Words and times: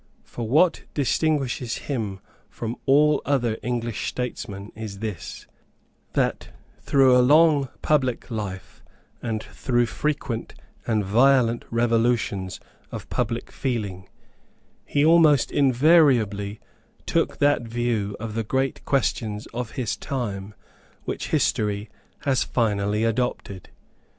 For 0.23 0.47
what 0.49 0.85
distinguishes 0.95 1.77
him 1.85 2.21
from 2.49 2.75
all 2.87 3.21
other 3.23 3.57
English 3.61 4.07
statesmen 4.07 4.71
is 4.75 4.97
this, 4.97 5.45
that, 6.13 6.49
through 6.79 7.15
a 7.15 7.21
long 7.21 7.69
public 7.83 8.31
life, 8.31 8.81
and 9.21 9.43
through 9.43 9.85
frequent 9.85 10.55
and 10.87 11.05
violent 11.05 11.65
revolutions 11.69 12.59
of 12.91 13.11
public 13.11 13.51
feeling, 13.51 14.09
he 14.85 15.05
almost 15.05 15.51
invariably 15.51 16.59
took 17.05 17.37
that 17.37 17.61
view 17.61 18.17
of 18.19 18.33
the 18.33 18.43
great 18.43 18.83
questions 18.85 19.45
of 19.53 19.73
his 19.73 19.95
time 19.95 20.55
which 21.03 21.27
history 21.29 21.91
has 22.21 22.41
finally 22.43 23.03
adopted. 23.03 23.69